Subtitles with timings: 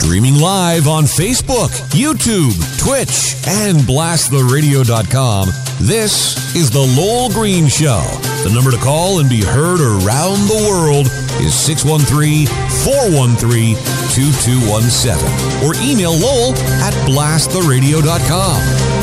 [0.00, 5.48] Streaming live on Facebook, YouTube, Twitch, and blasttheradio.com.
[5.78, 8.02] This is The Lowell Green Show.
[8.42, 11.06] The number to call and be heard around the world
[11.44, 12.46] is 613
[12.82, 13.76] 413
[14.16, 18.56] 2217 or email Lowell at blasttheradio.com.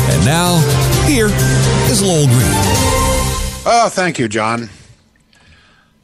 [0.09, 0.57] And now,
[1.05, 1.29] here
[1.93, 2.57] is Lowell Green.
[3.69, 4.67] Oh, thank you, John.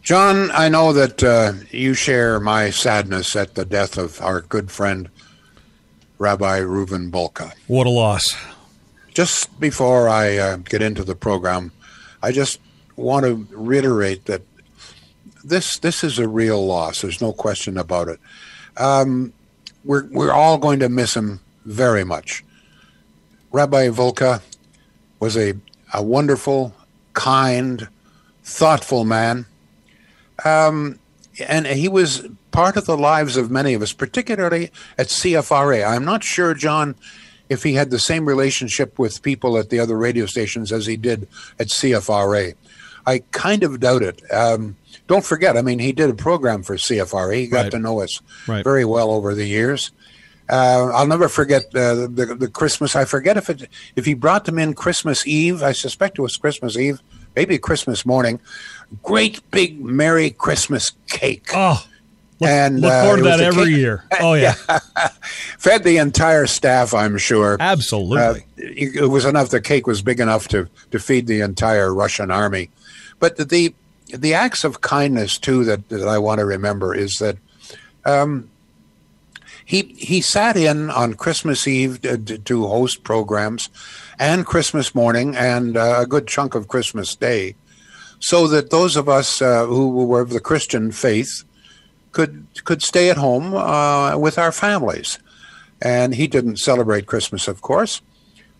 [0.04, 4.70] John, I know that uh, you share my sadness at the death of our good
[4.70, 5.10] friend,
[6.18, 7.54] Rabbi Reuven Bulka.
[7.68, 8.36] What a loss.
[9.14, 11.72] Just before I uh, get into the program,
[12.22, 12.60] I just
[12.98, 14.42] want to reiterate that
[15.42, 17.02] this this is a real loss.
[17.02, 18.20] There's no question about it.
[18.76, 19.32] Um,
[19.86, 22.44] we're we're all going to miss him very much.
[23.54, 24.42] Rabbi Bulka
[25.22, 25.54] was a
[25.94, 26.74] a wonderful,
[27.14, 27.88] kind,
[28.44, 29.46] thoughtful man.
[30.46, 31.00] Um,
[31.48, 35.86] and he was part of the lives of many of us, particularly at CFRA.
[35.88, 36.96] I'm not sure, John,
[37.50, 40.96] if he had the same relationship with people at the other radio stations as he
[40.98, 41.28] did
[41.60, 42.54] at CFRA.
[43.06, 44.22] I kind of doubt it.
[44.32, 47.36] Um, don't forget, I mean, he did a program for CFRA.
[47.36, 47.72] He got Right.
[47.72, 48.64] to know us Right.
[48.64, 49.92] very well over the years.
[50.50, 52.96] Uh, I'll never forget uh, the the Christmas.
[52.98, 55.64] I forget if it if he brought them in Christmas Eve.
[55.64, 57.02] I suspect it was Christmas Eve,
[57.36, 58.40] maybe Christmas morning.
[59.02, 61.50] Great big Merry Christmas cake.
[61.54, 61.84] Oh,
[62.40, 64.04] look, And, look uh, forward it to that every cake- year.
[64.22, 64.54] Oh, yeah.
[65.58, 67.58] Fed the entire staff, I'm sure.
[67.60, 68.20] Absolutely.
[68.20, 69.50] Uh, it was enough.
[69.50, 72.70] The cake was big enough to to feed the entire Russian army.
[73.20, 73.74] But the
[74.14, 77.38] the acts of kindness too that, that I want to remember is that
[78.06, 78.50] um,
[79.66, 83.70] he he sat in on Christmas Eve to- to host programs,
[84.24, 87.56] and Christmas morning, and uh, a good chunk of Christmas Day,
[88.20, 91.44] so that those of us uh, who were of the Christian faith
[92.14, 95.20] could could stay at home uh, with our families.
[95.82, 98.02] And he didn't celebrate Christmas, of course.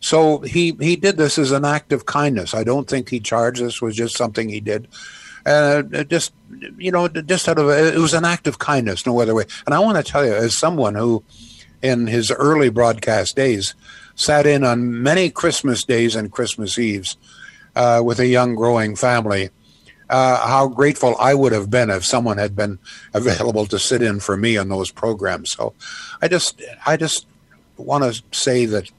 [0.02, 2.54] So he he did this as an act of kindness.
[2.54, 4.90] I don't think he charged this was just something he did.
[5.46, 6.34] Uh, just
[6.78, 9.46] you know, just out of it was an act of kindness, no other way.
[9.66, 11.24] And I want to tell you, as someone who,
[11.82, 13.76] in his early broadcast days,
[14.16, 17.18] sat in on many Christmas days and Christmas Eves
[17.76, 19.50] uh, with a young growing family,
[20.10, 22.80] uh, how grateful I would have been if someone had been
[23.14, 25.52] available to sit in for me on those programs.
[25.52, 25.74] So,
[26.22, 27.26] I just I just
[27.78, 28.90] want to say that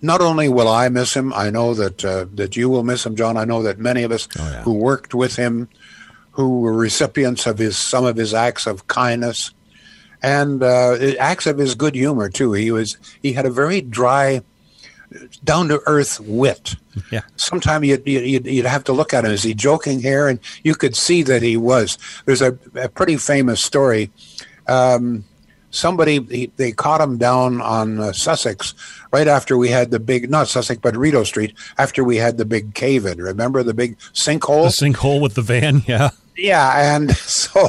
[0.00, 3.16] not only will I miss him, I know that uh, that you will miss him,
[3.16, 3.36] John.
[3.36, 4.62] I know that many of us yeah.
[4.62, 5.68] who worked with him,
[6.32, 9.52] who were recipients of his some of his acts of kindness,
[10.22, 12.52] and uh, acts of his good humor too.
[12.52, 14.42] He was he had a very dry,
[15.44, 16.76] down to earth wit.
[17.10, 17.22] Yeah.
[17.36, 19.30] Sometimes you'd, you'd, you'd have to look at him.
[19.30, 20.28] Is he joking here?
[20.28, 21.96] And you could see that he was.
[22.24, 24.10] There's a, a pretty famous story.
[24.66, 25.24] Um,
[25.70, 28.74] somebody he, they caught him down on uh, Sussex
[29.12, 32.44] right after we had the big not Sussex but Rideau Street after we had the
[32.44, 33.18] big cave in.
[33.18, 34.64] Remember the big sinkhole?
[34.64, 35.82] the sinkhole with the van.
[35.88, 36.10] Yeah.
[36.36, 37.68] Yeah, and so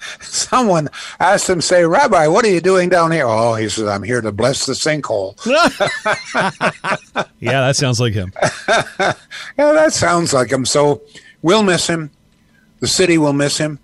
[0.20, 0.88] someone
[1.18, 4.20] asked him, "Say, Rabbi, what are you doing down here?" Oh, he says, "I'm here
[4.20, 5.36] to bless the sinkhole."
[7.40, 8.32] Yeah, that sounds like him.
[9.58, 10.64] Yeah, that sounds like him.
[10.66, 11.02] So
[11.42, 12.10] we'll miss him.
[12.80, 13.78] The city will miss him.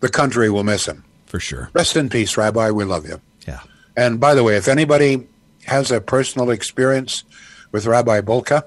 [0.00, 1.04] The country will miss him.
[1.26, 1.70] For sure.
[1.72, 2.70] Rest in peace, Rabbi.
[2.70, 3.20] We love you.
[3.46, 3.60] Yeah.
[3.96, 5.26] And by the way, if anybody
[5.66, 7.24] has a personal experience
[7.72, 8.64] with Rabbi Bulka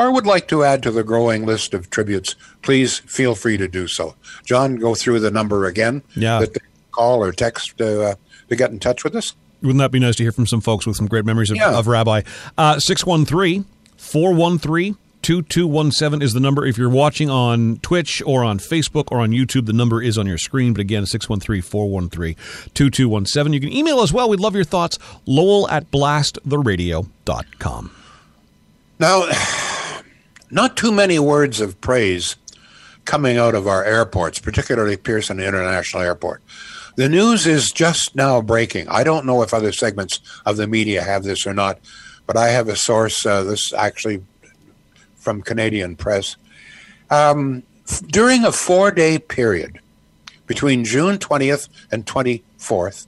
[0.00, 3.68] or would like to add to the growing list of tributes, please feel free to
[3.68, 4.14] do so.
[4.44, 6.02] John, go through the number again.
[6.16, 6.40] Yeah.
[6.40, 8.14] That they call or text to, uh,
[8.48, 9.34] to get in touch with us.
[9.62, 11.76] Wouldn't that be nice to hear from some folks with some great memories of, Yeah.
[11.78, 12.22] of Rabbi?
[12.56, 13.66] Uh, 613
[13.98, 16.64] 413 2217 is the number.
[16.64, 20.26] If you're watching on Twitch or on Facebook or on YouTube, the number is on
[20.26, 20.72] your screen.
[20.72, 22.36] But again, 613 413
[22.72, 23.52] 2217.
[23.52, 24.30] You can email us as well.
[24.30, 24.98] We'd love your thoughts.
[25.26, 27.90] Lowell at blasttheradio.com.
[28.98, 29.24] Now,
[30.50, 32.36] not too many words of praise
[33.04, 36.42] coming out of our airports, particularly Pearson International Airport.
[36.96, 38.88] The news is just now breaking.
[38.88, 41.78] I don't know if other segments of the media have this or not,
[42.26, 44.22] but I have a source, uh, this actually
[45.16, 46.36] from Canadian Press.
[47.10, 49.80] Um, f- during a four day period
[50.46, 53.06] between June 20th and 24th,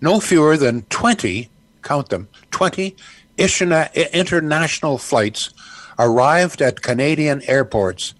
[0.00, 1.50] no fewer than 20,
[1.82, 2.96] count them, 20
[3.38, 5.50] interna- international flights
[5.98, 8.14] arrived at Canadian airports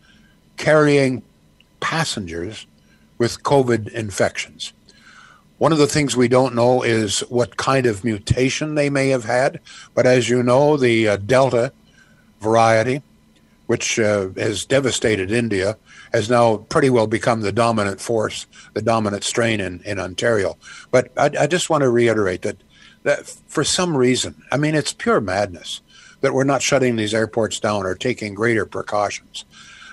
[0.57, 1.23] carrying
[1.81, 2.67] passengers
[3.19, 4.73] with COVID infections.
[5.59, 9.25] One of the things we don't know is what kind of mutation they may have
[9.25, 9.61] had,
[9.95, 11.73] but as you know, the uh, Delta
[12.41, 13.03] variety,
[13.67, 15.79] which uh, has devastated India,
[16.13, 20.57] has now pretty well become the dominant force, the dominant strain in, in Ontario.
[20.91, 22.59] But I, I just want to reiterate that,
[23.05, 25.81] that for some reason, I mean, it's pure madness
[26.21, 29.45] that we're not shutting these airports down or taking greater precautions.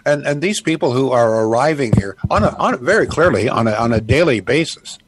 [0.05, 3.67] And, and these people who are arriving here on a, on a, very clearly on
[3.67, 4.99] a, on a daily basis,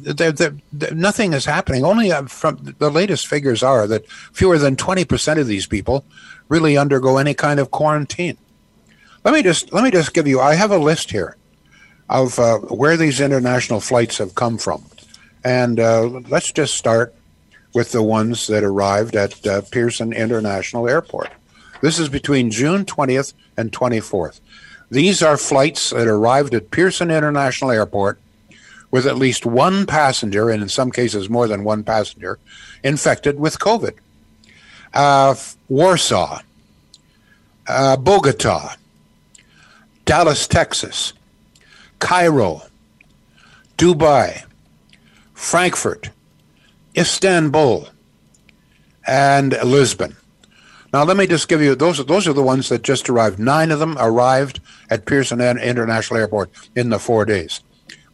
[0.00, 1.84] they're, they're, they're, nothing is happening.
[1.84, 6.04] Only uh, from the latest figures are that fewer than 20% of these people
[6.48, 8.36] really undergo any kind of quarantine.
[9.24, 10.40] Let me just let me just give you.
[10.40, 11.36] I have a list here
[12.08, 14.84] of uh, where these international flights have come from,
[15.44, 17.14] and uh, let's just start
[17.74, 21.30] with the ones that arrived at uh, Pearson International Airport.
[21.80, 24.40] This is between June 20th and 24th.
[24.90, 28.18] These are flights that arrived at Pearson International Airport
[28.90, 32.38] with at least one passenger, and in some cases more than one passenger,
[32.82, 33.94] infected with COVID.
[34.94, 35.34] Uh,
[35.68, 36.40] Warsaw,
[37.66, 38.76] uh, Bogota,
[40.06, 41.12] Dallas, Texas,
[41.98, 42.62] Cairo,
[43.76, 44.44] Dubai,
[45.34, 46.10] Frankfurt,
[46.98, 47.88] Istanbul,
[49.06, 50.16] and Lisbon.
[50.92, 52.04] Now, let me just give you those.
[52.04, 53.38] Those are the ones that just arrived.
[53.38, 54.60] Nine of them arrived
[54.90, 57.60] at Pearson International Airport in the four days.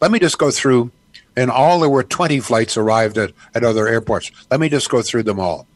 [0.01, 0.91] Let me just go through.
[1.37, 4.31] In all, there were 20 flights arrived at, at other airports.
[4.51, 5.67] Let me just go through them all.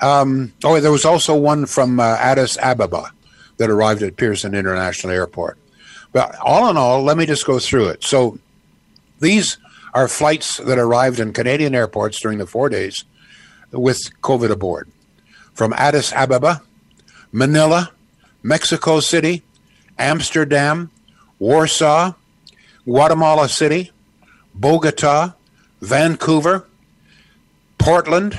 [0.00, 3.10] Um, oh, there was also one from uh, Addis Ababa
[3.58, 5.58] that arrived at Pearson International Airport.
[6.12, 8.04] But all in all, let me just go through it.
[8.04, 8.38] So
[9.20, 9.58] these
[9.94, 13.04] are flights that arrived in Canadian airports during the four days
[13.70, 14.90] with COVID aboard.
[15.54, 16.62] From Addis Ababa,
[17.32, 17.92] Manila,
[18.42, 19.42] Mexico City,
[19.98, 20.90] Amsterdam,
[21.38, 22.14] Warsaw,
[22.84, 23.92] Guatemala City,
[24.54, 25.34] Bogota,
[25.80, 26.66] Vancouver,
[27.78, 28.38] Portland,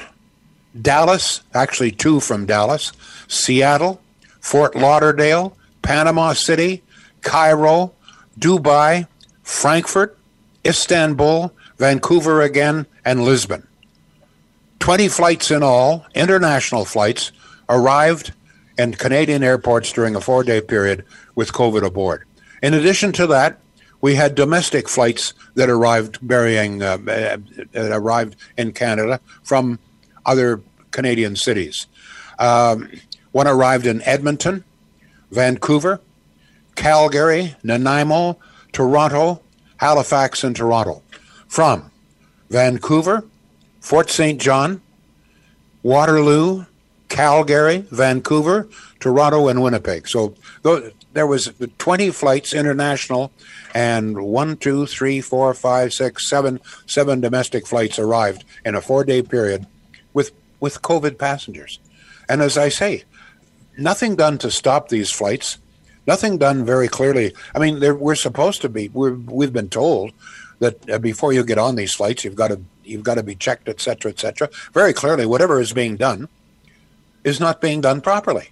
[0.80, 2.92] Dallas, actually two from Dallas,
[3.28, 4.02] Seattle,
[4.42, 6.84] Fort Lauderdale, Panama City,
[7.22, 7.94] Cairo,
[8.38, 9.08] Dubai,
[9.44, 10.18] Frankfurt,
[10.66, 13.68] Istanbul, Vancouver again, and Lisbon.
[14.80, 17.32] 20 flights in all, international flights,
[17.70, 18.34] arrived
[18.78, 22.26] in Canadian airports during a four day period with COVID aboard.
[22.62, 23.60] In addition to that,
[24.02, 27.38] we had domestic flights that arrived burying, uh, uh,
[27.76, 29.80] arrived in Canada from
[30.26, 30.62] other
[30.92, 31.88] Canadian cities.
[32.38, 32.92] Um,
[33.32, 34.64] one arrived in Edmonton,
[35.32, 36.02] Vancouver,
[36.76, 38.38] Calgary, Nanaimo,
[38.72, 39.42] Toronto,
[39.78, 41.02] Halifax, and Toronto.
[41.48, 41.92] From
[42.50, 43.24] Vancouver,
[43.82, 44.40] Fort St.
[44.40, 44.82] John,
[45.84, 46.66] Waterloo,
[47.10, 48.68] Calgary, Vancouver,
[49.00, 50.08] Toronto, and Winnipeg.
[50.08, 50.36] So
[51.14, 53.32] there was 20 flights international
[53.74, 59.22] and one, two, three, four, five, six, seven, seven domestic flights arrived in a four-day
[59.22, 59.68] period
[60.14, 61.80] with with COVID passengers.
[62.28, 63.04] And as I say,
[63.78, 65.58] nothing done to stop these flights.
[66.08, 67.34] Nothing done very clearly.
[67.54, 68.90] I mean, we're supposed to be.
[68.90, 70.12] we have been told
[70.60, 73.36] that uh, before you get on these flights, you've got to you've got to be
[73.36, 74.50] checked, et cetera, et cetera.
[74.74, 76.30] Very clearly, whatever is being done
[77.24, 78.50] is not being done properly.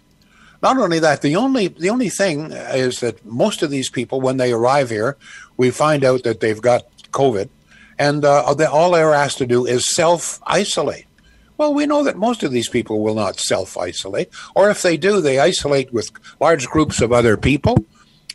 [0.61, 4.37] Not only that, the only the only thing is that most of these people, when
[4.37, 5.17] they arrive here,
[5.57, 7.49] we find out that they've got COVID,
[7.99, 11.05] and uh, all they're asked to do is self isolate.
[11.63, 14.97] Well, we know that most of these people will not self isolate, or if they
[14.97, 16.11] do, they isolate with
[16.41, 17.85] large groups of other people.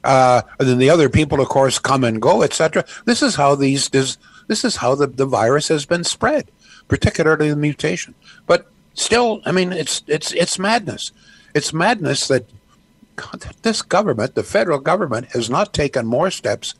[0.02, 2.86] Uh, and then the other people, of course, come and go, etc.
[3.04, 4.16] This is how these this,
[4.46, 6.50] this is how the, the virus has been spread,
[6.88, 8.14] particularly the mutation.
[8.46, 11.12] But still, I mean, it's it's it's madness.
[11.54, 12.48] It's madness that
[13.60, 16.74] this government, the federal government, has not taken more steps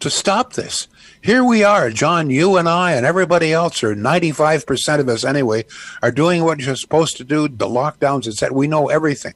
[0.00, 0.88] to stop this.
[1.20, 5.64] Here we are, John, you and I and everybody else, or 95% of us anyway,
[6.02, 8.54] are doing what you're supposed to do, the lockdowns, etc.
[8.54, 9.34] We know everything.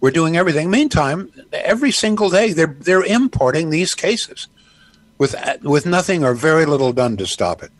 [0.00, 0.70] We're doing everything.
[0.70, 4.48] Meantime, every single day they're they're importing these cases
[5.16, 7.70] with with nothing or very little done to stop it.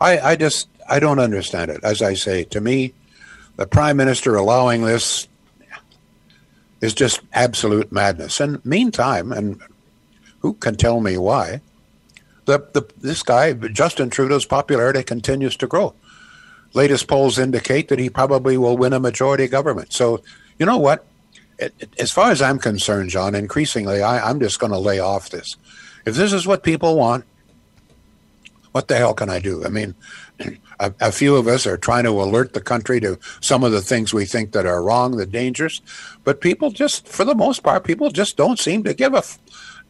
[0.00, 1.84] I, I just I don't understand it.
[1.84, 2.94] As I say, to me,
[3.56, 5.28] the prime minister allowing this
[6.80, 8.40] is just absolute madness.
[8.40, 9.60] And meantime, and
[10.42, 11.60] who can tell me why?
[12.44, 15.94] The, the this guy Justin Trudeau's popularity continues to grow.
[16.74, 19.92] Latest polls indicate that he probably will win a majority government.
[19.92, 20.22] So
[20.58, 21.06] you know what?
[21.58, 24.98] It, it, as far as I'm concerned, John, increasingly I, I'm just going to lay
[24.98, 25.56] off this.
[26.04, 27.24] If this is what people want,
[28.72, 29.64] what the hell can I do?
[29.64, 29.94] I mean,
[30.80, 33.82] a, a, few of us are trying to alert the country to some of the
[33.82, 35.80] things we think that are wrong, the dangers,
[36.24, 39.22] but people just, for the most part, people just don't seem to give a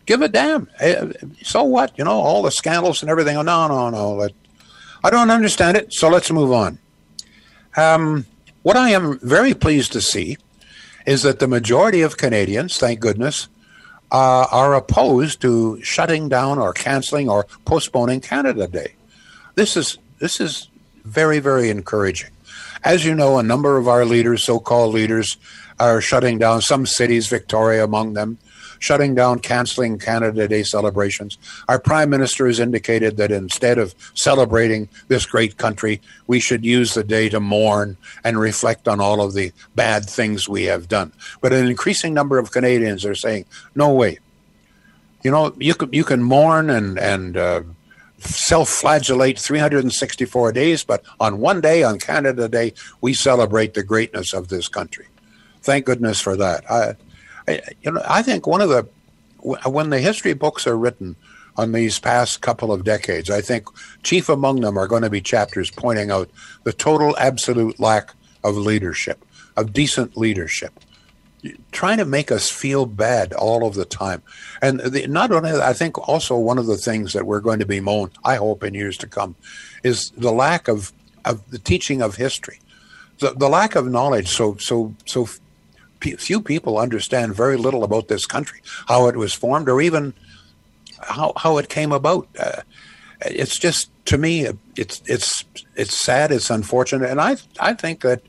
[0.06, 0.68] give a damn.
[1.42, 1.96] So what?
[1.96, 3.36] You know, all the scandals and everything.
[3.36, 4.28] Oh, no, no, no.
[5.04, 5.92] I don't understand it.
[5.92, 6.78] So let's move on.
[7.76, 8.26] Um,
[8.62, 10.36] what I am very pleased to see
[11.06, 13.48] is that the majority of Canadians, thank goodness,
[14.12, 18.94] uh, are opposed to shutting down or canceling or postponing Canada Day.
[19.54, 20.68] This is this is
[21.04, 22.30] very very encouraging.
[22.84, 25.36] As you know, a number of our leaders, so-called leaders,
[25.80, 28.38] are shutting down some cities, Victoria among them,
[28.82, 31.38] shutting down, canceling Canada Day celebrations.
[31.68, 36.94] Our Prime Minister has indicated that instead of celebrating this great country, we should use
[36.94, 41.12] the day to mourn and reflect on all of the bad things we have done.
[41.40, 43.44] But an increasing number of Canadians are saying,
[43.76, 44.18] no way.
[45.22, 47.62] You know, you can, you can mourn and, and uh,
[48.18, 54.34] self flagellate 364 days, but on one day, on Canada Day, we celebrate the greatness
[54.34, 55.06] of this country.
[55.62, 56.68] Thank goodness for that.
[56.68, 56.96] I,
[57.48, 58.88] I, you know, I think one of the
[59.42, 61.16] when the history books are written
[61.56, 63.66] on these past couple of decades, I think
[64.02, 66.30] chief among them are going to be chapters pointing out
[66.64, 69.24] the total absolute lack of leadership,
[69.56, 70.72] of decent leadership,
[71.72, 74.22] trying to make us feel bad all of the time.
[74.62, 77.66] And the, not only, I think also one of the things that we're going to
[77.66, 79.34] be moaned, I hope in years to come,
[79.82, 80.92] is the lack of
[81.24, 82.58] of the teaching of history,
[83.18, 84.28] the, the lack of knowledge.
[84.28, 85.28] So so so
[86.02, 90.14] few people understand very little about this country, how it was formed, or even
[91.00, 92.28] how how it came about.
[92.38, 92.62] Uh,
[93.24, 95.44] it's just to me, it's it's
[95.76, 98.22] it's sad, it's unfortunate, and I I think that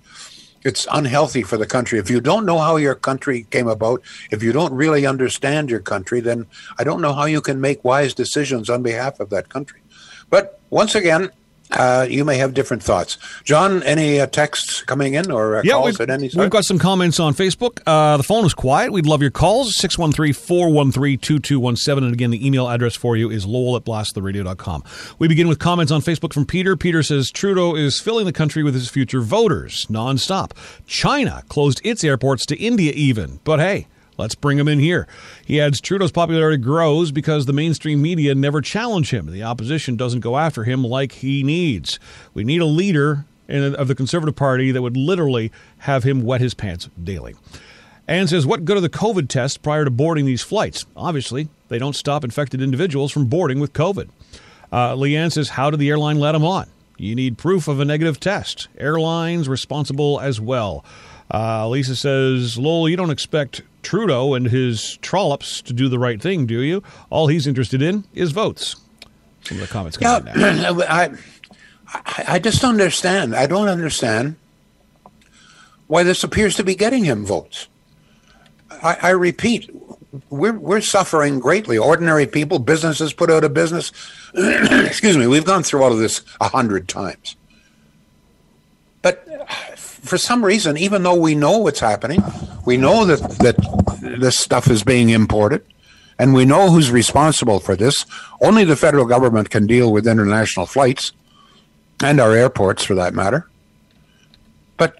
[0.64, 2.00] it's unhealthy for the country.
[2.00, 4.02] If you don't know how your country came about,
[4.32, 7.84] if you don't really understand your country, then I don't know how you can make
[7.84, 9.82] wise decisions on behalf of that country.
[10.30, 11.32] But once again,
[11.78, 13.18] uh, you may have different thoughts.
[13.44, 16.42] John, any uh, texts coming in or uh, yeah, calls at any time?
[16.42, 17.82] We've got some comments on Facebook.
[17.86, 18.92] Uh, the phone is quiet.
[18.92, 21.98] We'd love your calls, 613-413-2217.
[21.98, 24.84] And again, the email address for you is lowell at blasttheradio.com.
[25.20, 26.76] We begin with comments on Facebook from Peter.
[26.76, 30.52] Peter says, Trudeau is filling the country with his future voters nonstop.
[30.86, 33.40] China closed its airports to India even.
[33.44, 35.08] But hey, Let's bring him in here.
[35.46, 39.32] He adds Trudeau's popularity grows because the mainstream media never challenge him.
[39.32, 42.00] The opposition doesn't go after him like he needs.
[42.34, 46.54] We need a leader of the Conservative Party that would literally have him wet his
[46.54, 47.36] pants daily.
[48.08, 50.86] Anne says, What good are the COVID tests prior to boarding these flights?
[50.96, 54.10] Obviously, they don't stop infected individuals from boarding with COVID.
[54.72, 56.68] Uh, Leanne says, How did the airline let him on?
[56.98, 58.68] You need proof of a negative test.
[58.78, 60.84] Airlines responsible as well.
[61.34, 66.22] Uh, Lisa says, Lowell, you don't expect Trudeau and his trollops to do the right
[66.22, 66.82] thing, do you?
[67.10, 68.76] All he's interested in is votes.
[69.44, 71.12] Some of the comments coming yeah, I,
[72.28, 73.36] I just don't understand.
[73.36, 74.36] I don't understand
[75.88, 77.68] why this appears to be getting him votes.
[78.72, 79.70] I, I repeat,
[80.30, 81.78] we're we're suffering greatly.
[81.78, 83.92] Ordinary people, businesses put out of business.
[84.34, 85.28] Excuse me.
[85.28, 87.36] We've gone through all of this a hundred times.
[89.02, 89.28] But
[90.04, 92.22] for some reason, even though we know what's happening,
[92.66, 93.56] we know that, that
[94.20, 95.66] this stuff is being imported,
[96.20, 98.06] and we know who's responsible for this.
[98.42, 101.14] Only the federal government can deal with international flights
[102.04, 103.48] and our airports, for that matter.
[104.78, 104.96] But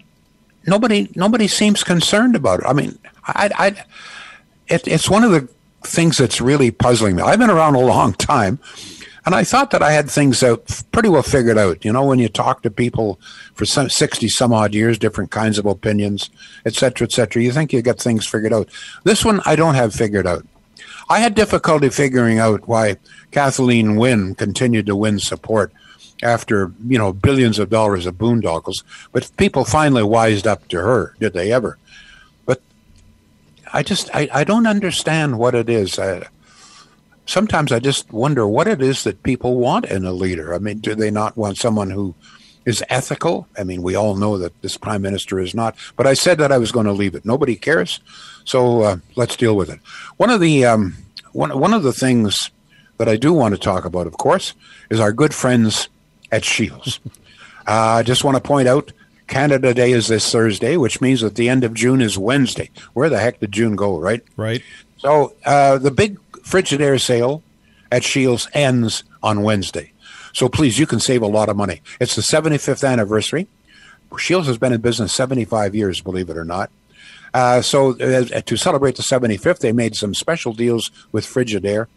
[0.66, 2.66] nobody nobody seems concerned about it.
[2.66, 3.68] I mean, I, I
[4.68, 5.48] it, it's one of the
[5.84, 7.24] things that's really puzzling me.
[7.24, 8.60] I've been around a long time,
[9.26, 11.86] and I thought that I had things out pretty well figured out.
[11.86, 13.20] You know, when you talk to people
[13.54, 16.30] for some 60 some odd years, different kinds of opinions,
[16.66, 18.68] et cetera, et cetera, you think you get things figured out.
[19.04, 20.46] This one I don't have figured out.
[21.10, 22.98] I had difficulty figuring out why
[23.32, 25.72] Kathleen Wynne continued to win support
[26.22, 31.16] after, you know, billions of dollars of boondoggles, but people finally wised up to her.
[31.20, 31.78] Did they ever?
[32.46, 32.62] But
[33.72, 36.00] I just, I, I don't understand what it is.
[36.00, 36.28] I,
[37.26, 40.54] sometimes I just wonder what it is that people want in a leader.
[40.54, 42.16] I mean, do they not want someone who
[42.66, 43.48] is ethical?
[43.58, 45.76] I mean, we all know that this prime minister is not.
[45.96, 47.26] But I said that I was going to leave it.
[47.26, 48.00] Nobody cares,
[48.46, 49.80] so uh, let's deal with it.
[50.18, 50.96] One of the um,
[51.32, 52.52] one one of the things
[52.98, 54.54] that I do want to talk about, of course,
[54.90, 55.90] is our good friends
[56.32, 57.00] at Shields.
[57.66, 58.92] Uh, I just want to point out.
[59.28, 62.70] Canada Day is this Thursday, which means that the end of June is Wednesday.
[62.92, 64.22] Where the heck did June go, right?
[64.36, 64.62] Right.
[64.98, 67.42] So uh, the big Frigidaire sale
[67.92, 69.94] at Shields ends on Wednesday.
[70.34, 71.82] So please, you can save a lot of money.
[72.00, 73.48] It's the 75th anniversary.
[74.18, 76.70] Shields has been in business 75 years, believe it or not.
[77.34, 81.88] Uh, so uh, to celebrate the 75th, they made some special deals with Frigidaire.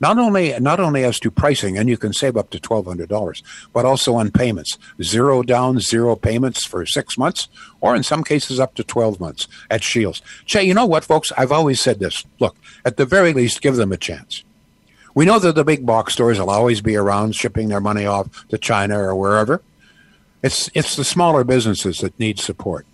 [0.00, 3.10] Not only not only as to pricing, and you can save up to twelve hundred
[3.10, 3.42] dollars,
[3.74, 4.78] but also on payments.
[5.02, 7.48] Zero down, zero payments for six months,
[7.82, 10.22] or in some cases up to twelve months at Shields.
[10.46, 11.32] Che, you know what, folks?
[11.36, 12.24] I've always said this.
[12.38, 14.42] Look, at the very least, give them a chance.
[15.14, 18.48] We know that the big box stores will always be around shipping their money off
[18.48, 19.60] to China or wherever.
[20.42, 22.86] It's it's the smaller businesses that need support.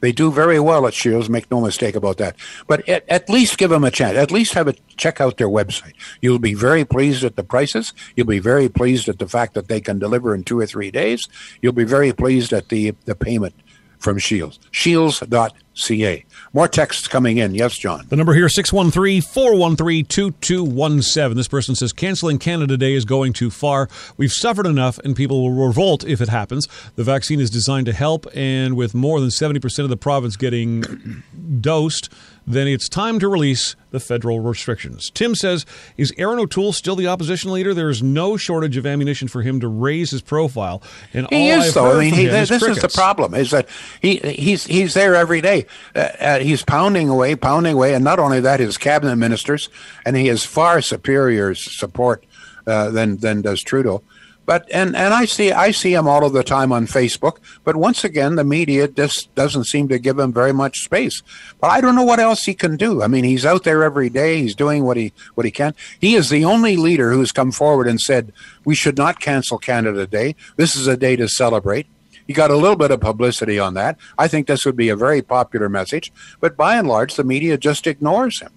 [0.00, 2.36] They do very well at Shields, make no mistake about that.
[2.66, 4.16] But at, at, least give them a chance.
[4.16, 5.92] At least have a check out their website.
[6.20, 7.92] You'll be very pleased at the prices.
[8.16, 10.90] You'll be very pleased at the fact that they can deliver in two or three
[10.90, 11.28] days.
[11.60, 13.54] You'll be very pleased at the, the payment
[13.98, 14.58] from Shields.
[14.70, 16.24] Shields.ca.
[16.52, 17.54] More texts coming in.
[17.54, 18.06] Yes, John.
[18.08, 21.36] The number here 613 413 2217.
[21.36, 23.88] This person says canceling Canada Day is going too far.
[24.16, 26.66] We've suffered enough and people will revolt if it happens.
[26.96, 31.22] The vaccine is designed to help, and with more than 70% of the province getting
[31.60, 32.12] dosed,
[32.52, 35.10] then it's time to release the federal restrictions.
[35.10, 35.66] Tim says,
[35.96, 37.74] Is Erin O'Toole still the opposition leader?
[37.74, 40.82] There is no shortage of ammunition for him to raise his profile.
[41.12, 41.98] And he is, I've though.
[41.98, 43.68] I mean, he, this is is the problem: is that
[44.00, 45.66] he he's he's there every day.
[45.94, 49.68] Uh, uh, he's pounding away, pounding away, and not only that, his cabinet ministers,
[50.04, 52.24] and he has far superior support
[52.66, 54.02] uh, than than does Trudeau.
[54.50, 57.36] But and and I see I see him all of the time on Facebook.
[57.62, 61.22] But once again, the media just doesn't seem to give him very much space.
[61.60, 63.00] But I don't know what else he can do.
[63.00, 64.42] I mean, he's out there every day.
[64.42, 65.76] He's doing what he what he can.
[66.00, 68.32] He is the only leader who's come forward and said
[68.64, 70.34] we should not cancel Canada Day.
[70.56, 71.86] This is a day to celebrate.
[72.26, 73.98] He got a little bit of publicity on that.
[74.18, 76.12] I think this would be a very popular message.
[76.40, 78.50] But by and large, the media just ignores him.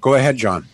[0.00, 0.68] Go ahead, John.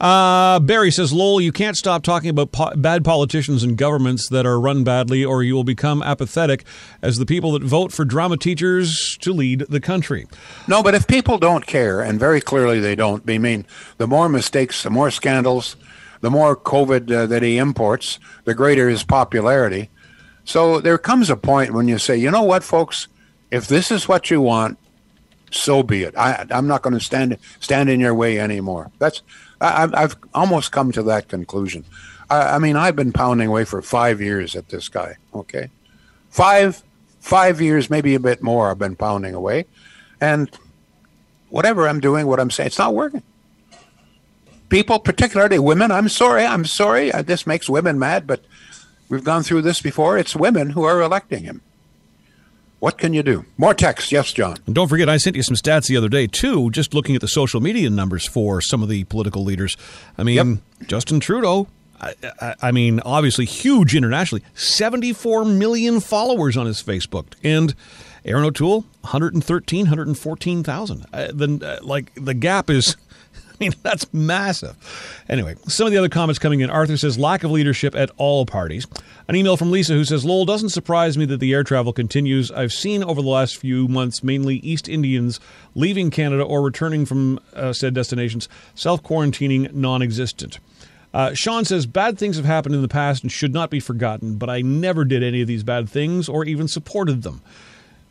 [0.00, 4.44] Uh, Barry says, Lowell, you can't stop talking about po- bad politicians and governments that
[4.44, 6.64] are run badly, or you will become apathetic
[7.00, 10.26] as the people that vote for drama teachers to lead the country.
[10.66, 13.66] No, but if people don't care, and very clearly they don't, I mean,
[13.98, 15.76] the more mistakes, the more scandals,
[16.20, 19.90] the more COVID uh, that he imports, the greater his popularity.
[20.44, 23.08] So there comes a point when you say, you know what, folks,
[23.50, 24.78] if this is what you want,
[25.50, 26.16] so be it.
[26.16, 28.90] I, I'm not going to stand stand in your way anymore.
[28.98, 29.22] That's
[29.60, 31.84] I, I've almost come to that conclusion.
[32.30, 35.16] I, I mean, I've been pounding away for five years at this guy.
[35.34, 35.70] Okay,
[36.30, 36.82] five
[37.20, 38.70] five years, maybe a bit more.
[38.70, 39.66] I've been pounding away,
[40.20, 40.50] and
[41.48, 43.22] whatever I'm doing, what I'm saying, it's not working.
[44.68, 47.12] People, particularly women, I'm sorry, I'm sorry.
[47.12, 48.44] Uh, This makes women mad, but
[49.08, 50.18] we've gone through this before.
[50.18, 51.60] It's women who are electing him.
[52.84, 53.46] What can you do?
[53.56, 54.12] More text.
[54.12, 54.58] Yes, John.
[54.66, 57.22] And don't forget, I sent you some stats the other day, too, just looking at
[57.22, 59.74] the social media numbers for some of the political leaders.
[60.18, 61.66] I mean, Justin Trudeau,
[61.98, 67.32] I, I, I mean, obviously huge internationally, 74 million followers on his Facebook.
[67.42, 67.74] And
[68.22, 71.06] Erin O'Toole, 113, 114,000.
[71.10, 72.98] Uh, then, uh, like, the gap is.
[73.60, 74.76] I mean, that's massive.
[75.28, 76.70] Anyway, some of the other comments coming in.
[76.70, 78.86] Arthur says, lack of leadership at all parties.
[79.28, 82.50] An email from Lisa who says, Lowell, doesn't surprise me that the air travel continues.
[82.50, 85.38] I've seen over the last few months mainly East Indians
[85.74, 90.58] leaving Canada or returning from uh, said destinations, self quarantining non existent.
[91.12, 94.34] Uh, Sean says, bad things have happened in the past and should not be forgotten,
[94.34, 97.40] but I never did any of these bad things or even supported them.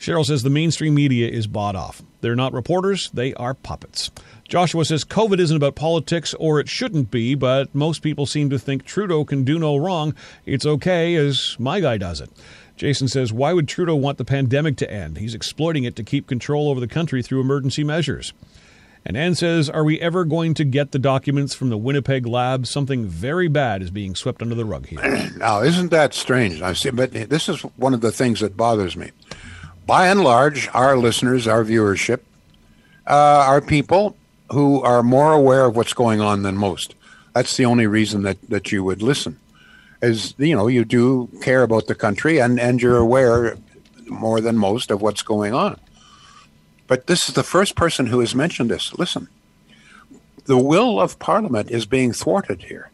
[0.03, 2.03] Cheryl says the mainstream media is bought off.
[2.19, 4.11] They're not reporters, they are puppets.
[4.49, 8.59] Joshua says COVID isn't about politics, or it shouldn't be, but most people seem to
[8.59, 10.13] think Trudeau can do no wrong.
[10.45, 12.29] It's okay as my guy does it.
[12.75, 15.19] Jason says, Why would Trudeau want the pandemic to end?
[15.19, 18.33] He's exploiting it to keep control over the country through emergency measures.
[19.05, 22.67] And Ann says, Are we ever going to get the documents from the Winnipeg lab?
[22.67, 25.29] Something very bad is being swept under the rug here.
[25.37, 26.61] Now, isn't that strange?
[26.61, 29.11] I see, but this is one of the things that bothers me.
[29.85, 32.19] By and large, our listeners, our viewership,
[33.05, 34.15] uh, are people
[34.51, 36.95] who are more aware of what's going on than most.
[37.33, 39.39] That's the only reason that, that you would listen.
[40.01, 43.57] Is you know you do care about the country and, and you're aware
[44.07, 45.79] more than most of what's going on.
[46.87, 48.93] But this is the first person who has mentioned this.
[48.95, 49.29] Listen,
[50.45, 52.91] the will of Parliament is being thwarted here.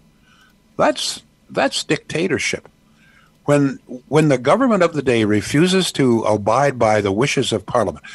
[0.77, 2.69] That's that's dictatorship.
[3.49, 8.05] When when the government of the day refuses to abide by the wishes of Parliament,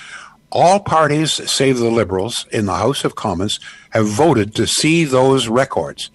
[0.52, 3.58] all parties, save the Liberals in the House of Commons,
[3.90, 6.12] have voted to see those records.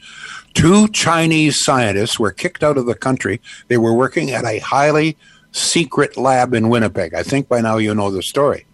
[0.54, 3.42] Two Chinese scientists were kicked out of the country.
[3.68, 5.18] They were working at a highly
[5.52, 7.14] secret lab in Winnipeg.
[7.14, 8.66] I think by now you know the story.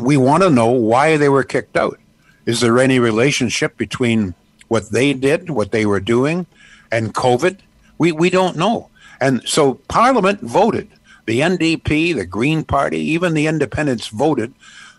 [0.00, 2.00] We want to know why they were kicked out.
[2.46, 4.34] Is there any relationship between
[4.68, 6.46] what they did, what they were doing,
[6.90, 7.58] and COVID?
[7.98, 8.88] We, we don't know.
[9.20, 10.88] And so Parliament voted,
[11.26, 14.54] the NDP, the Green Party, even the independents voted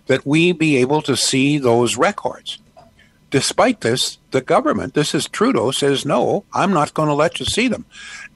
[0.07, 2.59] that we be able to see those records.
[3.29, 7.45] Despite this, the government, this is Trudeau, says, no, I'm not going to let you
[7.45, 7.85] see them.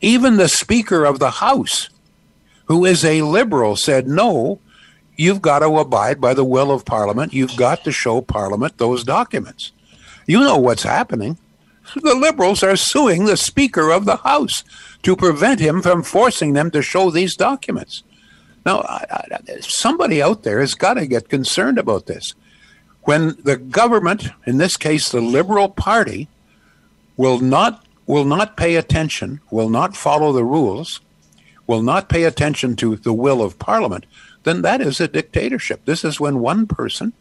[0.02, 1.90] Even the Speaker of the House,
[2.66, 4.60] who is a liberal, said, no,
[5.16, 7.34] you've got to abide by the will of Parliament.
[7.34, 9.72] You've got to show Parliament those documents.
[10.28, 11.38] You know what's happening.
[11.96, 14.64] The Liberals are suing the Speaker of the House
[15.04, 18.04] to prevent him from forcing them to show these documents.
[18.66, 18.86] Now,
[19.62, 22.34] somebody out there has got to get concerned about this.
[23.04, 26.28] When the government, in this case the Liberal Party,
[27.18, 31.00] will not will not pay attention, will not follow the rules,
[31.66, 34.06] will not pay attention to the will of Parliament,
[34.44, 35.86] then that is a dictatorship.
[35.86, 37.14] This is when one person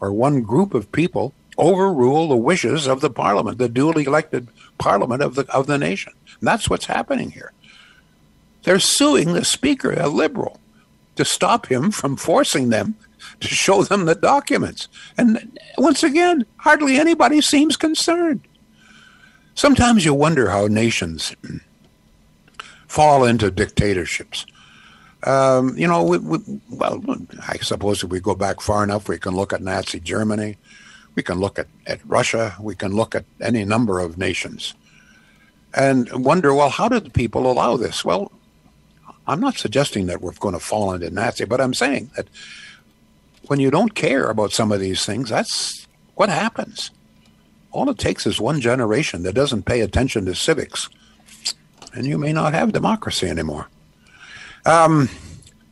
[0.00, 5.22] or one group of people overrule the wishes of the Parliament, the duly elected Parliament
[5.22, 6.12] of the of the nation.
[6.40, 7.52] And that's what's happening here.
[8.62, 10.58] They're suing the Speaker, a liberal,
[11.16, 12.96] to stop him from forcing them
[13.40, 14.88] to show them the documents.
[15.16, 18.40] And once again, hardly anybody seems concerned.
[19.54, 21.34] Sometimes you wonder how nations
[22.86, 24.46] fall into dictatorships.
[25.24, 26.38] Um, you know, we, we,
[26.70, 27.02] well,
[27.46, 30.56] I suppose if we go back far enough, we can look at Nazi Germany,
[31.14, 34.74] we can look at, at Russia, we can look at any number of nations
[35.74, 38.04] and wonder, well, how did the people allow this?
[38.04, 38.32] Well,
[39.26, 42.28] I'm not suggesting that we're going to fall into Nazi, but I'm saying that
[43.46, 46.90] when you don't care about some of these things, that's what happens.
[47.72, 50.88] All it takes is one generation that doesn't pay attention to civics,
[51.94, 53.68] and you may not have democracy anymore.
[54.66, 55.08] Um,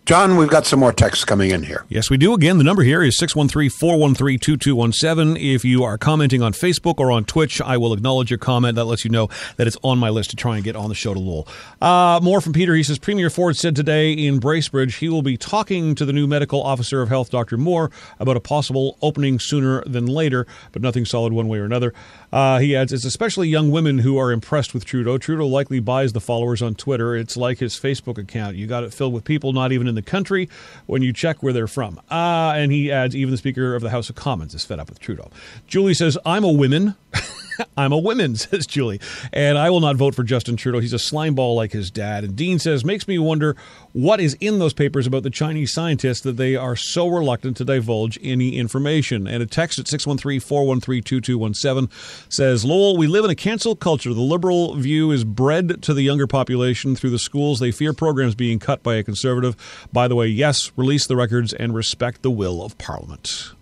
[0.08, 1.84] John, we've got some more texts coming in here.
[1.90, 2.32] Yes, we do.
[2.32, 5.36] Again, the number here is 613 413 2217.
[5.36, 8.76] If you are commenting on Facebook or on Twitch, I will acknowledge your comment.
[8.76, 10.94] That lets you know that it's on my list to try and get on the
[10.94, 11.46] show to Lowell.
[11.82, 12.74] Uh, more from Peter.
[12.74, 16.26] He says Premier Ford said today in Bracebridge he will be talking to the new
[16.26, 17.58] medical officer of health, Dr.
[17.58, 21.92] Moore, about a possible opening sooner than later, but nothing solid one way or another.
[22.32, 25.18] Uh, he adds, it's especially young women who are impressed with Trudeau.
[25.18, 27.14] Trudeau likely buys the followers on Twitter.
[27.14, 28.56] It's like his Facebook account.
[28.56, 30.48] You got it filled with people not even in the country
[30.86, 32.00] when you check where they're from.
[32.10, 34.88] Uh, and he adds, even the Speaker of the House of Commons is fed up
[34.88, 35.30] with Trudeau.
[35.66, 36.94] Julie says, I'm a woman.
[37.76, 39.00] I'm a woman, says Julie,
[39.32, 40.80] and I will not vote for Justin Trudeau.
[40.80, 42.24] He's a slimeball like his dad.
[42.24, 43.56] And Dean says, makes me wonder
[43.92, 47.64] what is in those papers about the Chinese scientists that they are so reluctant to
[47.64, 49.26] divulge any information.
[49.26, 54.14] And a text at 613 413 2217 says, Lowell, we live in a cancel culture.
[54.14, 57.60] The liberal view is bred to the younger population through the schools.
[57.60, 59.56] They fear programs being cut by a conservative.
[59.92, 63.52] By the way, yes, release the records and respect the will of Parliament.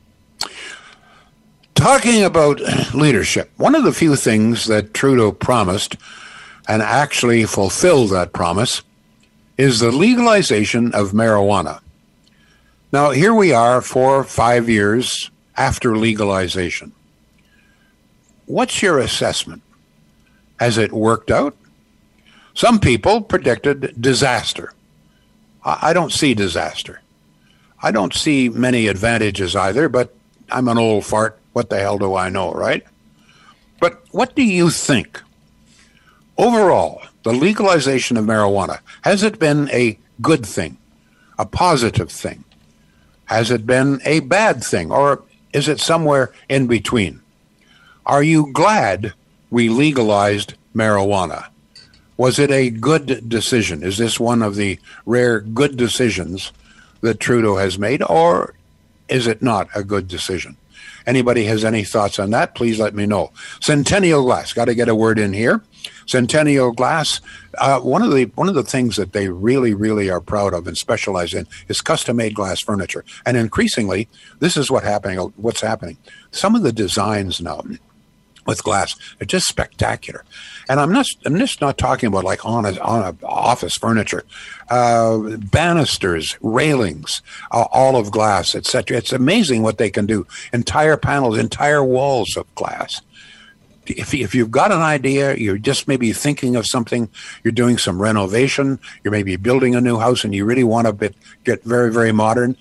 [1.76, 2.60] Talking about
[2.94, 5.96] leadership, one of the few things that Trudeau promised
[6.66, 8.82] and actually fulfilled that promise
[9.58, 11.80] is the legalization of marijuana.
[12.92, 16.92] Now, here we are, four or five years after legalization.
[18.46, 19.62] What's your assessment?
[20.58, 21.54] Has it worked out?
[22.54, 24.72] Some people predicted disaster.
[25.62, 27.02] I don't see disaster.
[27.82, 30.14] I don't see many advantages either, but
[30.50, 32.84] I'm an old fart what the hell do I know, right?
[33.80, 35.22] But what do you think?
[36.36, 40.76] Overall, the legalization of marijuana, has it been a good thing,
[41.38, 42.44] a positive thing?
[43.24, 45.22] Has it been a bad thing, or
[45.54, 47.22] is it somewhere in between?
[48.04, 49.14] Are you glad
[49.48, 51.46] we legalized marijuana?
[52.18, 53.82] Was it a good decision?
[53.82, 56.52] Is this one of the rare good decisions
[57.00, 58.52] that Trudeau has made, or
[59.08, 60.58] is it not a good decision?
[61.06, 63.32] Anybody has any thoughts on that, please let me know.
[63.60, 65.62] Centennial Glass, got to get a word in here.
[66.06, 67.20] Centennial Glass,
[67.58, 70.66] uh, one of the one of the things that they really really are proud of
[70.66, 73.04] and specialize in is custom made glass furniture.
[73.24, 74.08] And increasingly,
[74.40, 75.18] this is what happening.
[75.36, 75.96] What's happening?
[76.30, 77.62] Some of the designs now
[78.46, 78.94] with glass.
[79.18, 80.24] They're just spectacular.
[80.68, 84.24] And I'm not I'm just not talking about like on a, on a office furniture,
[84.70, 85.18] uh,
[85.50, 88.96] banisters, railings, uh, all of glass, etc.
[88.96, 90.26] It's amazing what they can do.
[90.52, 93.02] Entire panels, entire walls of glass.
[93.88, 97.08] If, if you've got an idea, you're just maybe thinking of something,
[97.44, 101.14] you're doing some renovation, you're maybe building a new house and you really want to
[101.44, 102.56] get very, very modern,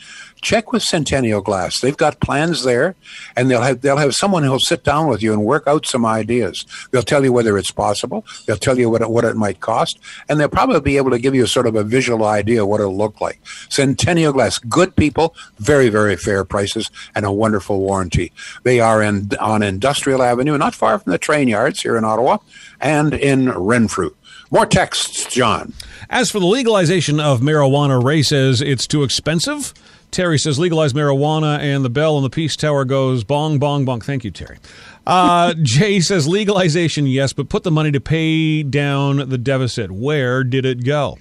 [0.45, 1.81] check with Centennial Glass.
[1.81, 2.95] They've got plans there,
[3.35, 6.05] and they'll have they'll have someone who'll sit down with you and work out some
[6.05, 6.65] ideas.
[6.91, 8.23] They'll tell you whether it's possible.
[8.45, 11.19] They'll tell you what it, what it might cost, and they'll probably be able to
[11.19, 13.39] give you sort of a visual idea of what it'll look like.
[13.69, 18.31] Centennial Glass, good people, very very fair prices, and a wonderful warranty.
[18.63, 22.37] They are in on Industrial Avenue, not far from the train yards here in Ottawa,
[22.79, 24.11] and in Renfrew.
[24.51, 25.73] More texts, John.
[26.09, 29.73] As for the legalization of marijuana, Ray says it's too expensive.
[30.15, 33.99] Terry says legalize marijuana, and the bell on the Peace Tower goes bong, bong, bong.
[33.99, 34.59] Thank you, Terry.
[35.05, 39.91] Uh, Jay says legalization, yes, but put the money to pay down the deficit.
[39.91, 41.17] Where did it go?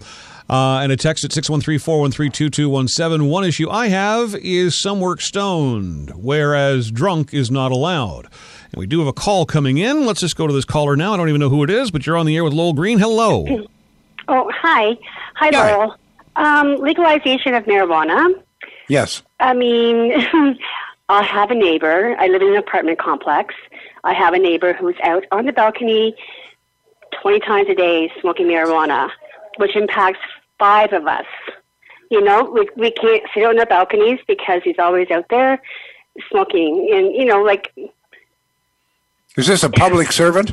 [0.49, 3.29] Uh, and a text at 613 413 2217.
[3.29, 8.29] One issue I have is some work stoned, whereas drunk is not allowed.
[8.71, 10.07] And we do have a call coming in.
[10.07, 11.15] Let's just go to this caller now.
[11.15, 13.01] I don't even know who it is, but you're on the air with Lowell Green.
[13.01, 13.45] Hello.
[14.29, 14.97] Oh, hi.
[15.35, 15.97] Hi, Lowell.
[16.37, 18.41] Um, legalization of marijuana.
[18.89, 19.23] Yes.
[19.41, 20.13] I mean,
[21.09, 22.17] I have a neighbor.
[22.19, 23.55] I live in an apartment complex.
[24.05, 26.15] I have a neighbor who's out on the balcony
[27.23, 29.11] 20 times a day smoking marijuana,
[29.57, 30.21] which impacts
[30.59, 31.27] five of us.
[32.11, 35.61] You know, we, we can't sit on the balconies because he's always out there
[36.31, 36.91] smoking.
[36.93, 37.73] And, you know, like.
[39.37, 40.53] Is this a public servant?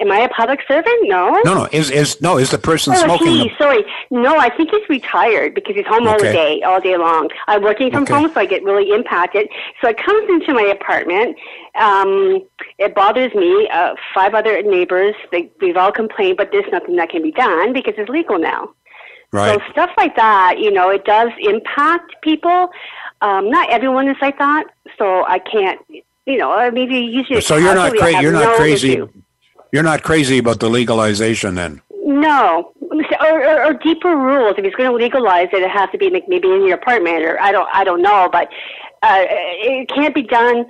[0.00, 0.94] Am I a public servant?
[1.02, 1.40] No.
[1.44, 1.68] No, no.
[1.72, 2.38] Is is no?
[2.38, 3.26] Is the person oh, smoking?
[3.34, 3.84] He, sorry.
[4.10, 6.32] No, I think he's retired because he's home all Okay.
[6.32, 7.30] day, all day long.
[7.48, 8.14] I'm working from Okay.
[8.14, 9.48] home, so I get really impacted.
[9.80, 11.36] So it comes into my apartment.
[11.74, 12.44] Um,
[12.78, 13.68] it bothers me.
[13.72, 17.72] Uh, five other neighbors, they, we've all complained, but there's nothing that can be done
[17.72, 18.70] because it's legal now.
[19.32, 19.60] right.
[19.60, 22.70] So stuff like that, you know, it does impact people.
[23.20, 25.80] Um, not everyone is like that, so I can't.
[26.24, 27.40] You know, uh, maybe usually.
[27.40, 29.02] So you're not casually, I cra- have you're not no crazy.
[29.72, 31.82] You're not crazy about the legalization then.
[32.04, 32.72] No,
[33.20, 34.54] or, or, or deeper rules.
[34.56, 37.22] If he's going to legalize it, it has to be like maybe in your apartment,
[37.24, 38.48] or I don't, I don't know, but
[39.02, 40.64] uh, it can't be done.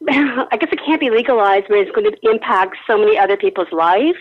[0.08, 3.70] I guess it can't be legalized when it's going to impact so many other people's
[3.70, 4.18] lives.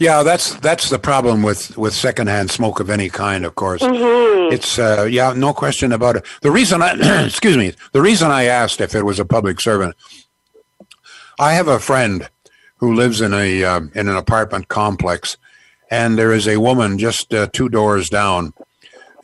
[0.00, 3.44] Yeah, that's that's the problem with with secondhand smoke of any kind.
[3.44, 4.52] Of course, Mm-hmm.
[4.52, 6.24] it's uh, yeah, no question about it.
[6.40, 9.94] The reason I excuse me, the reason I asked if it was a public servant,
[11.38, 12.28] I have a friend
[12.78, 15.36] who lives in a um, in an apartment complex,
[15.90, 18.52] and there is a woman just uh, two doors down.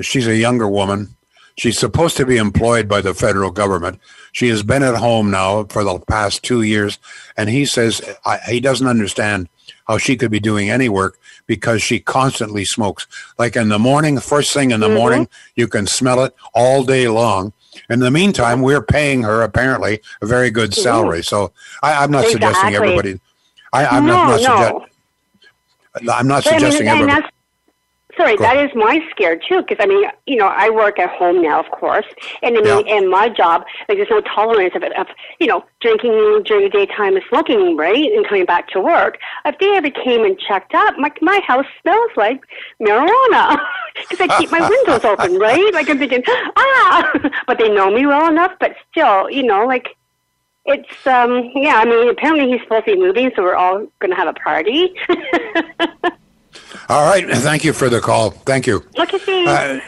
[0.01, 1.17] She's a younger woman.
[1.57, 4.01] She's supposed to be employed by the federal government.
[4.33, 6.99] She has been at home now for the past two years,
[7.37, 9.49] and he says I, he doesn't understand
[9.87, 13.07] how she could be doing any work because she constantly smokes.
[13.39, 17.07] Like in the morning, first thing in the morning, you can smell it all day
[17.07, 17.53] long.
[17.91, 21.23] In the meantime, we're paying her apparently a very good salary.
[21.23, 23.21] So I, I'm not suggesting everybody.
[23.75, 24.87] I, I'm no, not, not no.
[25.97, 27.23] suggest, I'm not But I mean, suggesting and everybody.
[27.23, 27.35] that's
[28.17, 29.63] sorry, that is my scare too.
[29.63, 32.07] Because I mean, you know, I work at home now, of course,
[32.43, 32.97] and I mean, Yeah.
[32.97, 35.09] and my job, like, there's no tolerance of, of
[35.41, 39.19] you know drinking during the daytime and smoking, right, and coming back to work.
[39.45, 42.41] If they ever came and checked up, my my house smells like
[42.81, 43.59] marijuana
[44.09, 45.75] because I keep my windows open, right?
[45.75, 46.23] Like I'm thinking,
[46.57, 47.13] ah,
[47.47, 49.97] but they know me well enough, but still, you know, like.
[50.67, 54.17] It's um yeah, I mean apparently he's supposed to be moving, so we're all gonna
[54.17, 54.95] have a party.
[56.89, 57.27] All right.
[57.29, 58.31] Thank you for the call.
[58.31, 58.85] Thank you.
[58.99, 59.51] okay, thanks.
[59.51, 59.81] Uh,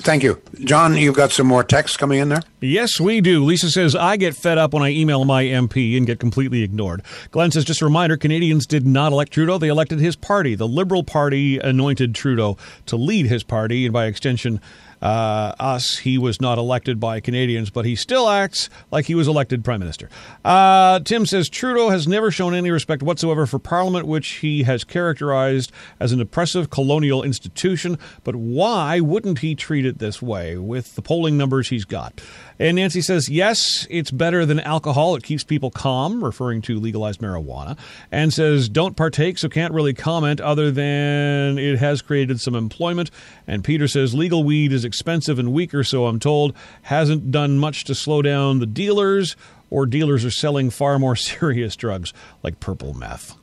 [0.00, 0.40] thank you.
[0.64, 2.42] John, you've got some more texts coming in there?
[2.60, 3.44] Yes, we do.
[3.44, 7.02] Lisa says, I get fed up when I email my MP and get completely ignored.
[7.30, 9.58] Glenn says, just a reminder Canadians did not elect Trudeau.
[9.58, 10.54] They elected his party.
[10.56, 14.60] The Liberal Party anointed Trudeau to lead his party, and by extension,
[15.02, 15.98] uh, us.
[15.98, 19.80] He was not elected by Canadians, but he still acts like he was elected prime
[19.80, 20.08] minister.
[20.44, 24.84] Uh, Tim says Trudeau has never shown any respect whatsoever for Parliament, which he has
[24.84, 27.98] characterized as an oppressive colonial institution.
[28.24, 32.20] But why wouldn't he treat it this way with the polling numbers he's got?
[32.58, 35.14] And Nancy says, yes, it's better than alcohol.
[35.14, 37.76] It keeps people calm, referring to legalized marijuana,
[38.10, 43.10] and says, don't partake, so can't really comment other than it has created some employment.
[43.46, 47.84] And Peter says, legal weed is expensive and weaker, so I'm told, hasn't done much
[47.84, 49.36] to slow down the dealers,
[49.68, 53.36] or dealers are selling far more serious drugs like purple meth.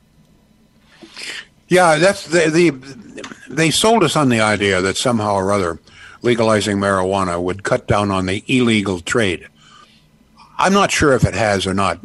[1.68, 5.78] Yeah, that's the, the they sold us on the idea that somehow or other
[6.22, 9.46] legalizing marijuana would cut down on the illegal trade.
[10.58, 12.00] I'm not sure if it has or not.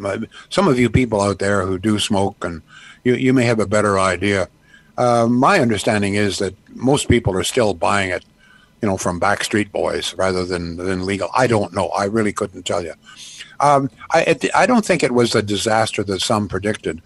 [0.49, 2.61] Some of you people out there who do smoke and
[3.03, 4.47] you, you may have a better idea.
[4.97, 8.25] Uh, my understanding is that most people are still buying it,
[8.81, 11.29] you know, from Backstreet Boys rather than than legal.
[11.35, 11.87] I don't know.
[11.89, 12.93] I really couldn't tell you.
[13.59, 17.01] Um, I it, I don't think it was the disaster that some predicted,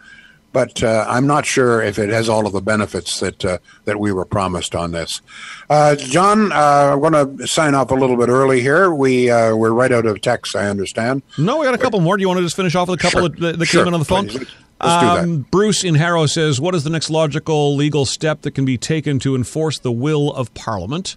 [0.52, 4.00] but uh, I'm not sure if it has all of the benefits that uh, that
[4.00, 5.22] we were promised on this.
[5.70, 8.94] Uh, John, uh, I'm going to sign off a little bit early here.
[8.94, 10.56] We uh, we're right out of text.
[10.56, 11.24] I understand.
[11.40, 12.18] No, we got a couple more.
[12.18, 13.30] Do you want to just finish off with a couple Sure.
[13.30, 14.28] of that, that Sure, came in on the phone?
[14.28, 14.40] please.
[14.40, 15.24] Let's- let's do that.
[15.24, 18.78] Um, Bruce in Harrow says, "What is the next logical legal step that can be
[18.78, 21.16] taken to enforce the will of Parliament?"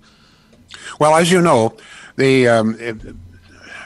[0.99, 1.77] Well, as you know,
[2.17, 2.77] the um,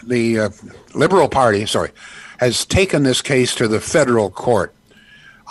[0.03, 0.50] the uh,
[0.94, 1.90] Liberal Party, sorry,
[2.38, 4.74] has taken this case to the federal court.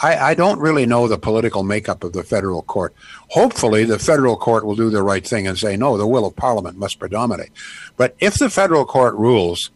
[0.02, 2.94] I, I don't really know the political makeup of the federal court.
[3.30, 6.36] Hopefully, the federal court will do the right thing and say, no, the will of
[6.36, 7.52] Parliament must predominate.
[7.98, 9.72] But if the federal court rules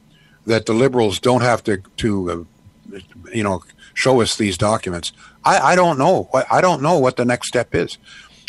[0.45, 2.47] that the Liberals don't have to, to
[2.91, 2.99] uh,
[3.33, 5.11] you know, show us these documents,
[5.43, 6.29] I, I don't know.
[6.49, 7.97] I don't know what the next step is.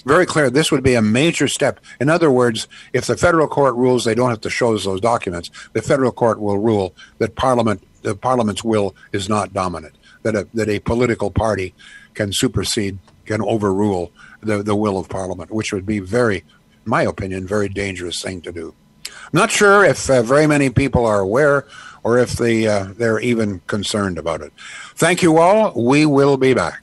[0.04, 0.50] Very clear.
[0.50, 1.80] This would be a major step.
[2.00, 5.00] In other words, if the federal court rules they don't have to show us those
[5.00, 9.94] documents, the federal court will rule that Parliament, the Parliament's will is not dominant.
[10.22, 11.74] That a that a political party
[12.14, 16.44] can supersede can overrule the, the will of Parliament, which would be very, in
[16.84, 18.74] my opinion, very dangerous thing to do.
[19.06, 21.66] I'm not sure if uh, very many people are aware
[22.02, 24.52] or if they, uh, they're even concerned about it.
[24.94, 25.72] Thank you all.
[25.74, 26.82] We will be back.